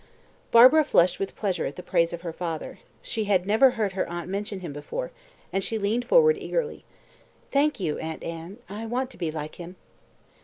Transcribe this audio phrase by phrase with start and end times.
[0.49, 2.79] Barbara flushed with pleasure at the praise of her father.
[3.03, 5.11] She had never heard her aunt mention him before,
[5.53, 6.83] and she leaned forward eagerly,
[7.51, 9.75] "Thank you, Aunt Anne I want to be like him."